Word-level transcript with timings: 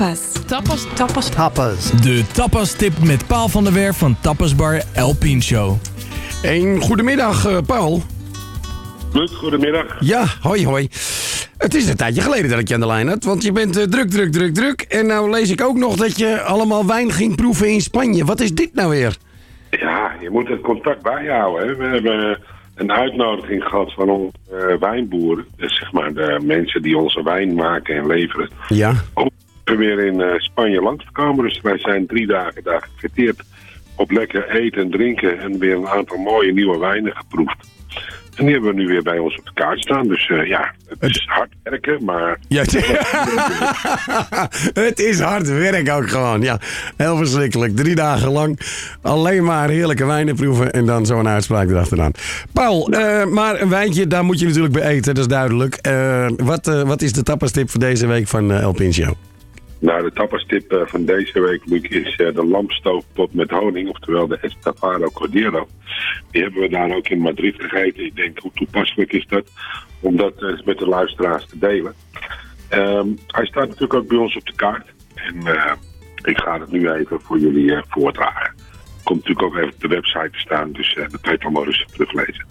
Tapas. 0.00 0.32
Tapas. 0.46 0.86
Tapas. 0.94 1.30
Tapas. 1.30 1.90
De 2.02 2.24
tapas 2.32 2.72
tip 2.72 2.92
met 3.04 3.26
Paul 3.26 3.48
van 3.48 3.64
der 3.64 3.72
Werf 3.72 3.98
van 3.98 4.16
Tapasbar 4.20 4.82
El 4.94 5.14
Pincho. 5.14 5.78
Een 6.42 6.80
goedemiddag, 6.80 7.46
eh, 7.46 7.58
Paul. 7.66 8.02
Goedemiddag. 9.32 9.96
Ja, 9.98 10.24
hoi 10.40 10.66
hoi. 10.66 10.88
Het 11.56 11.74
is 11.74 11.88
een 11.88 11.96
tijdje 11.96 12.20
geleden 12.20 12.50
dat 12.50 12.58
ik 12.58 12.68
je 12.68 12.74
aan 12.74 12.80
de 12.80 12.86
lijn 12.86 13.08
had, 13.08 13.24
want 13.24 13.42
je 13.42 13.52
bent 13.52 13.76
eh, 13.76 13.84
druk, 13.84 14.10
druk, 14.10 14.32
druk, 14.32 14.54
druk. 14.54 14.80
En 14.80 15.06
nou 15.06 15.30
lees 15.30 15.50
ik 15.50 15.62
ook 15.62 15.76
nog 15.76 15.96
dat 15.96 16.18
je 16.18 16.40
allemaal 16.40 16.86
wijn 16.86 17.12
ging 17.12 17.36
proeven 17.36 17.68
in 17.68 17.80
Spanje. 17.80 18.24
Wat 18.24 18.40
is 18.40 18.54
dit 18.54 18.74
nou 18.74 18.90
weer? 18.90 19.16
Ja, 19.70 20.12
je 20.20 20.30
moet 20.30 20.48
het 20.48 20.60
contact 20.60 21.02
bijhouden. 21.02 21.68
Hè. 21.68 21.76
We 21.76 21.84
hebben 21.84 22.38
een 22.74 22.92
uitnodiging 22.92 23.64
gehad 23.64 23.92
van 23.92 24.08
onze 24.08 24.32
eh, 24.50 24.76
wijnboeren. 24.78 25.44
Dus 25.56 25.78
zeg 25.78 25.92
maar 25.92 26.12
de 26.12 26.40
mensen 26.44 26.82
die 26.82 26.96
onze 26.96 27.22
wijn 27.22 27.54
maken 27.54 27.96
en 27.96 28.06
leveren. 28.06 28.50
Ja. 28.68 28.94
Om 29.14 29.30
weer 29.76 29.98
in 29.98 30.20
eh, 30.20 30.38
Spanje 30.38 30.80
langs 30.80 31.04
te 31.04 31.12
komen. 31.12 31.44
Dus 31.44 31.60
wij 31.60 31.78
zijn 31.78 32.06
drie 32.06 32.26
dagen 32.26 32.62
daar 32.62 32.88
gefeteerd 32.94 33.42
op 33.96 34.10
lekker 34.10 34.50
eten 34.50 34.82
en 34.82 34.90
drinken. 34.90 35.38
En 35.38 35.58
weer 35.58 35.76
een 35.76 35.88
aantal 35.88 36.16
mooie 36.16 36.52
nieuwe 36.52 36.78
wijnen 36.78 37.16
geproefd. 37.16 37.68
En 38.40 38.46
die 38.46 38.54
hebben 38.54 38.74
we 38.74 38.80
nu 38.80 38.86
weer 38.86 39.02
bij 39.02 39.18
ons 39.18 39.38
op 39.38 39.44
de 39.44 39.50
kaart 39.54 39.80
staan. 39.80 40.08
Dus 40.08 40.28
eh, 40.28 40.46
ja, 40.46 40.74
het 40.88 41.10
is 41.10 41.24
hard 41.26 41.52
werken, 41.62 42.04
maar... 42.04 42.38
Ja, 42.48 42.60
het 44.88 44.98
is 44.98 45.20
hard 45.20 45.48
werk 45.48 45.90
ook 45.90 46.08
gewoon. 46.08 46.42
Ja, 46.42 46.58
heel 46.96 47.16
verschrikkelijk. 47.16 47.76
Drie 47.76 47.94
dagen 47.94 48.30
lang 48.30 48.60
alleen 49.02 49.44
maar 49.44 49.68
heerlijke 49.68 50.06
wijnen 50.06 50.34
proeven 50.34 50.72
en 50.72 50.86
dan 50.86 51.06
zo'n 51.06 51.28
uitspraak 51.28 51.68
erachteraan. 51.68 52.12
Paul, 52.52 52.88
eh, 52.88 53.24
maar 53.24 53.60
een 53.60 53.68
wijntje, 53.68 54.06
daar 54.06 54.24
moet 54.24 54.38
je 54.38 54.46
natuurlijk 54.46 54.74
bij 54.74 54.82
eten, 54.82 55.14
dat 55.14 55.24
is 55.24 55.28
duidelijk. 55.28 55.88
Wat, 56.36 56.66
wat 56.86 57.02
is 57.02 57.12
de 57.12 57.22
tapastip 57.22 57.70
voor 57.70 57.80
deze 57.80 58.06
week 58.06 58.28
van 58.28 58.52
El 58.52 58.72
Pincho? 58.72 59.16
Nou, 59.80 60.02
de 60.02 60.12
tapastip 60.12 60.72
eh, 60.72 60.86
van 60.86 61.04
deze 61.04 61.40
week, 61.40 61.64
is 61.90 62.16
eh, 62.16 62.34
de 62.34 62.44
lampstoofpot 62.44 63.34
met 63.34 63.50
honing. 63.50 63.88
Oftewel 63.88 64.26
de 64.26 64.38
Estafado 64.40 65.08
Cordero. 65.10 65.68
Die 66.30 66.42
hebben 66.42 66.60
we 66.60 66.68
daar 66.68 66.96
ook 66.96 67.08
in 67.08 67.18
Madrid 67.18 67.54
gegeten. 67.58 68.04
Ik 68.04 68.16
denk, 68.16 68.38
hoe 68.38 68.50
toepasselijk 68.54 69.12
is 69.12 69.26
dat? 69.26 69.50
Om 70.00 70.16
dat 70.16 70.42
eh, 70.42 70.64
met 70.64 70.78
de 70.78 70.86
luisteraars 70.86 71.46
te 71.46 71.58
delen. 71.58 71.94
Ehm, 72.68 73.08
hij 73.26 73.46
staat 73.46 73.66
natuurlijk 73.66 73.94
ook 73.94 74.08
bij 74.08 74.18
ons 74.18 74.36
op 74.36 74.46
de 74.46 74.54
kaart. 74.54 74.86
En 75.14 75.36
ik 76.22 76.38
ga 76.38 76.60
het 76.60 76.70
nu 76.70 76.90
even 76.90 77.20
voor 77.20 77.38
jullie 77.38 77.78
voordragen. 77.88 78.54
Komt 79.02 79.18
natuurlijk 79.28 79.46
ook 79.46 79.56
even 79.56 79.74
op 79.74 79.80
de 79.80 79.88
website 79.88 80.30
te 80.30 80.38
staan. 80.38 80.72
Dus 80.72 80.94
eh, 80.94 81.08
dat 81.08 81.20
kan 81.20 81.32
je 81.32 81.44
allemaal 81.44 81.66
teruglezen. 81.92 82.46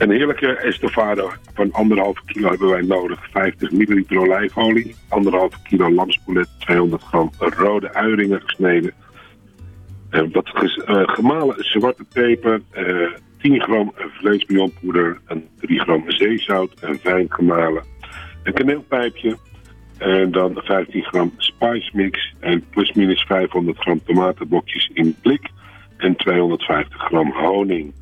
Een 0.00 0.10
heerlijke 0.10 0.56
estofado 0.56 1.30
van 1.54 1.72
anderhalve 1.72 2.20
kilo 2.24 2.48
hebben 2.48 2.68
wij 2.68 2.82
nodig. 2.82 3.30
50 3.30 3.70
milliliter 3.70 4.18
olijfolie, 4.18 4.94
anderhalve 5.08 5.56
kilo 5.62 5.90
lamspoulet, 5.90 6.48
200 6.58 7.02
gram 7.02 7.30
rode 7.38 7.94
uieringen 7.94 8.40
gesneden. 8.44 8.92
Eh, 10.10 10.22
wat 10.32 10.46
eh, 10.86 11.02
gemalen 11.04 11.64
zwarte 11.64 12.04
peper, 12.12 12.62
eh 12.70 13.10
10 13.38 13.60
gram 13.60 13.92
vleesbouillonpoeder, 13.96 15.20
en 15.26 15.48
3 15.58 15.80
gram 15.80 16.04
zeezout 16.06 16.80
en 16.80 16.98
fijn 16.98 17.26
gemalen. 17.28 17.84
Een 18.42 18.52
kaneelpijpje, 18.52 19.36
en 19.98 20.30
dan 20.30 20.60
15 20.64 21.02
gram 21.02 21.32
spice 21.36 21.90
mix 21.92 22.34
en 22.38 22.64
plusminus 22.70 23.22
500 23.22 23.78
gram 23.78 24.00
tomatenbokjes 24.04 24.90
in 24.92 25.16
blik 25.22 25.48
en 25.96 26.16
250 26.16 27.00
gram 27.00 27.32
honing. 27.32 27.92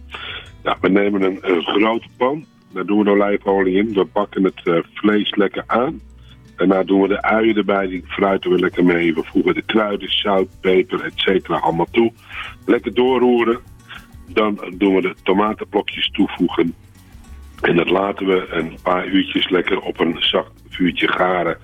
We 0.80 0.88
nemen 0.88 1.22
een, 1.22 1.62
grote 1.62 2.08
pan. 2.16 2.44
Daar 2.72 2.86
doen 2.86 3.04
we 3.04 3.10
olijfolie 3.10 3.76
in. 3.76 3.92
We 3.92 4.04
bakken 4.04 4.44
het 4.44 4.60
eh, 4.64 4.78
vlees 4.94 5.34
lekker 5.34 5.64
aan. 5.66 6.00
Daarna 6.56 6.82
doen 6.82 7.00
we 7.00 7.08
de 7.08 7.22
uien 7.22 7.56
erbij. 7.56 7.86
Die 7.86 8.04
fruiten 8.06 8.50
we 8.50 8.58
lekker 8.58 8.84
mee. 8.84 9.14
We 9.14 9.22
voegen 9.24 9.54
de 9.54 9.62
kruiden, 9.62 10.12
zout, 10.12 10.48
peper, 10.60 11.04
et 11.04 11.12
cetera 11.14 11.58
allemaal 11.58 11.88
toe. 11.90 12.12
Lekker 12.66 12.94
doorroeren. 12.94 13.58
Dan 14.26 14.74
doen 14.76 14.94
we 14.94 15.00
de 15.00 15.14
tomatenblokjes 15.22 16.10
toevoegen. 16.10 16.74
En 17.60 17.76
dat 17.76 17.90
laten 17.90 18.26
we 18.26 18.46
een 18.50 18.76
paar 18.82 19.06
uurtjes 19.06 19.48
lekker 19.48 19.80
op 19.80 20.00
een 20.00 20.16
zacht 20.18 20.52
vuurtje 20.68 21.08
garen. 21.08 21.58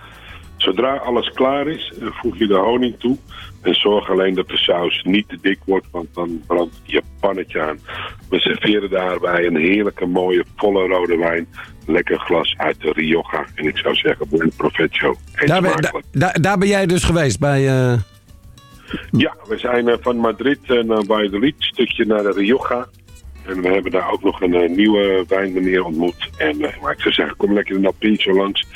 Zodra 0.64 0.97
alles 0.97 1.30
klaar 1.30 1.66
is, 1.66 1.92
eh, 2.00 2.06
voeg 2.10 2.38
je 2.38 2.47
de 2.47 2.54
honing 2.54 2.94
toe. 2.98 3.16
En 3.62 3.75
zorg 3.75 4.10
alleen 4.10 4.34
dat 4.34 4.48
de 4.48 4.56
saus 4.56 5.02
niet 5.02 5.28
te 5.28 5.38
dik 5.41 5.58
wordt, 5.66 5.86
want 5.91 6.06
dan 6.14 6.42
brandt 6.47 6.80
je 6.82 7.02
pannetje 7.20 7.60
aan. 7.60 7.78
We 8.28 8.38
serveren 8.38 8.91
daarbij 8.91 9.47
een 9.47 9.56
heerlijke, 9.56 10.06
mooie, 10.06 10.44
volle 10.56 10.86
rode 10.86 11.16
wijn. 11.16 11.47
Lekker 11.86 12.19
glas 12.19 12.54
uit 12.56 12.80
de 12.80 12.92
Rioja. 12.92 13.47
En 13.54 13.64
ik 13.64 13.76
zou 13.78 13.94
zeggen, 13.94 14.28
buen 14.28 14.53
profetto. 14.56 15.14
Eet 15.34 15.48
Daar 15.48 15.62
ben, 15.62 16.42
daar, 16.42 16.58
ben 16.58 16.69
jij 16.69 16.86
dus 16.86 17.04
geweest 17.04 17.38
bij... 17.38 17.69
eh, 17.69 17.98
Ja, 19.10 19.34
we 19.48 19.58
zijn 19.58 19.88
eh, 19.88 19.97
van 20.00 20.16
Madrid 20.16 20.69
naar 20.69 21.04
Valladolid, 21.04 21.54
een 21.58 21.62
stukje 21.66 22.06
naar 22.06 22.22
de 22.22 22.32
Rioja. 22.32 22.86
En 23.47 23.62
we 23.62 23.69
hebben 23.69 23.93
daar 23.93 24.10
ook 24.10 24.22
nog 24.22 24.41
een 24.41 24.55
eh, 24.55 24.71
nieuwe 24.71 25.25
wijnmeneer 25.28 25.84
ontmoet. 25.84 26.31
En 26.37 26.60
eh, 26.60 26.82
maar 26.82 26.93
ik 26.93 27.00
zou 27.00 27.15
zeggen, 27.15 27.37
kom 27.37 27.53
lekker 27.53 27.77
in 27.77 27.82
dat 27.82 27.99
Pincho 27.99 28.32
langs. 28.32 28.66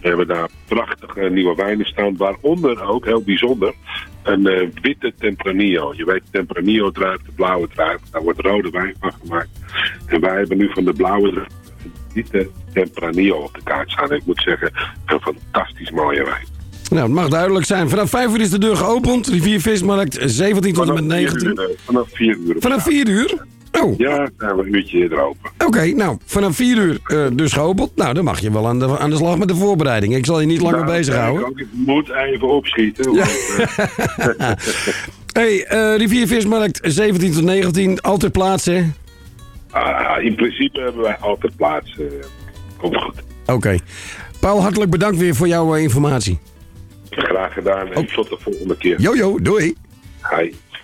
We 0.00 0.08
hebben 0.08 0.26
daar 0.26 0.48
prachtige 0.68 1.20
nieuwe 1.20 1.54
wijnen 1.54 1.86
staan. 1.86 2.16
Waaronder 2.16 2.88
ook, 2.88 3.04
heel 3.04 3.22
bijzonder, 3.22 3.74
een 4.22 4.46
eh, 4.46 4.68
witte 4.82 5.12
Tempranillo. 5.18 5.94
Je 5.96 6.04
weet, 6.04 6.22
Tempranillo 6.30 6.90
druif, 6.90 7.22
de 7.22 7.32
blauwe 7.34 7.68
druif. 7.68 8.00
Daar 8.10 8.22
wordt 8.22 8.40
rode 8.40 8.70
wijn 8.70 8.94
van 9.00 9.12
gemaakt. 9.22 9.48
En 10.06 10.20
wij 10.20 10.36
hebben 10.36 10.58
nu 10.58 10.70
van 10.72 10.84
de 10.84 10.92
blauwe 10.92 11.46
witte 12.12 12.50
Tempranillo 12.72 13.36
op 13.36 13.54
de 13.54 13.62
kaart 13.62 13.90
staan. 13.90 14.10
En 14.10 14.16
ik 14.16 14.26
moet 14.26 14.42
zeggen, 14.42 14.72
een 15.06 15.20
fantastisch 15.20 15.90
mooie 15.90 16.24
wijn. 16.24 16.46
nou, 16.90 17.02
het 17.02 17.12
mag 17.12 17.28
duidelijk 17.28 17.66
zijn. 17.66 17.88
Vanaf 17.88 18.10
5 18.10 18.32
uur 18.32 18.40
is 18.40 18.50
de 18.50 18.58
deur 18.58 18.76
geopend. 18.76 19.26
Riviervismarkt, 19.26 20.18
17 20.20 20.72
tot 20.72 20.88
en 20.88 20.94
met 20.94 21.04
Vanaf 21.04 21.18
vier 21.18 21.26
19. 21.30 21.48
uur, 21.48 21.70
eh, 21.70 21.76
Vanaf 21.84 22.08
4 22.12 22.36
uur. 22.36 22.56
Vanaf 22.58 22.84
de 22.84 22.90
4 22.90 23.08
uur? 23.08 23.46
Oh, 23.72 23.98
Ja, 23.98 24.28
zijn 24.38 24.56
we 24.56 24.62
een 24.62 24.74
uurtje 24.74 24.98
eerder 24.98 25.20
open. 25.20 25.50
oké. 25.66 25.86
nou, 25.86 26.16
vanaf 26.24 26.56
4 26.56 26.76
uur 26.76 26.98
eh, 27.04 27.26
dus 27.32 27.52
geopend. 27.52 27.96
Nou, 27.96 28.14
dan 28.14 28.24
mag 28.24 28.40
je 28.40 28.52
wel 28.52 28.66
aan 28.68 28.78
de, 28.78 28.98
aan 28.98 29.10
de 29.10 29.16
slag 29.16 29.38
met 29.38 29.48
de 29.48 29.54
voorbereiding. 29.56 30.14
Ik 30.16 30.26
zal 30.26 30.40
je 30.40 30.46
niet 30.46 30.60
langer 30.60 30.84
Nou, 30.84 30.92
bezighouden. 30.96 31.52
Ik 31.56 31.66
moet 31.72 32.10
even 32.10 32.48
opschieten. 32.48 33.04
Want, 33.14 33.28
eh, 34.38 34.50
hey, 35.32 35.64
eh, 35.64 35.96
Riviervismarkt, 35.96 36.80
17 36.82 37.32
tot 37.32 37.42
19. 37.44 38.00
Altijd 38.00 38.32
plaats, 38.32 38.64
hè? 38.64 38.84
ah, 39.70 40.22
in 40.24 40.34
principe 40.34 40.80
hebben 40.80 41.02
wij 41.02 41.16
altijd 41.20 41.56
plaats. 41.56 41.98
eh, 41.98 42.04
komt 42.78 42.96
goed. 42.96 43.14
Oké. 43.46 43.76
Paul, 44.40 44.60
hartelijk 44.62 44.90
bedankt 44.90 45.18
weer 45.18 45.34
voor 45.34 45.48
jouw 45.48 45.74
informatie. 45.74 46.38
Graag 47.10 47.52
gedaan 47.52 47.92
en 47.92 48.06
tot 48.06 48.28
de 48.28 48.36
volgende 48.40 48.76
keer. 48.76 49.00
Jojo, 49.00 49.38
doei. 49.42 49.74
Hi. 50.36 50.52